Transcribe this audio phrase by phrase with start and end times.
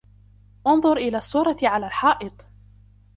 [0.67, 2.45] انظر إلى الصورة على الحائط.